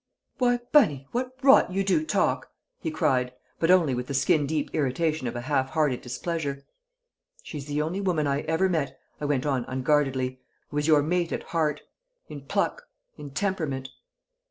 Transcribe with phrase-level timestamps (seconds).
[0.39, 1.05] "Why, Bunny?
[1.11, 5.35] What rot you do talk!" he cried, but only with the skin deep irritation of
[5.35, 6.63] a half hearted displeasure.
[7.43, 11.31] "She's the only woman I ever met," I went on unguardedly, "who was your mate
[11.31, 11.81] at heart
[12.29, 12.81] in pluck
[13.15, 13.89] in temperament!"